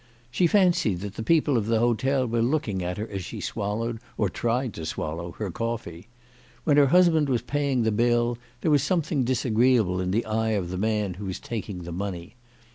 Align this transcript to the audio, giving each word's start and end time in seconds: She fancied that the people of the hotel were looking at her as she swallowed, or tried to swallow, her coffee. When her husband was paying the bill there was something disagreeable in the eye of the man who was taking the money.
She 0.31 0.47
fancied 0.47 1.01
that 1.01 1.13
the 1.13 1.21
people 1.21 1.57
of 1.57 1.67
the 1.67 1.77
hotel 1.77 2.25
were 2.25 2.41
looking 2.41 2.81
at 2.83 2.97
her 2.97 3.07
as 3.09 3.23
she 3.23 3.39
swallowed, 3.39 3.99
or 4.17 4.29
tried 4.29 4.73
to 4.73 4.83
swallow, 4.87 5.33
her 5.33 5.51
coffee. 5.51 6.07
When 6.63 6.77
her 6.77 6.87
husband 6.87 7.29
was 7.29 7.43
paying 7.43 7.83
the 7.83 7.91
bill 7.91 8.39
there 8.61 8.71
was 8.71 8.81
something 8.81 9.23
disagreeable 9.23 10.01
in 10.01 10.09
the 10.09 10.25
eye 10.25 10.53
of 10.57 10.71
the 10.71 10.77
man 10.79 11.13
who 11.13 11.25
was 11.25 11.39
taking 11.39 11.83
the 11.83 11.91
money. 11.91 12.35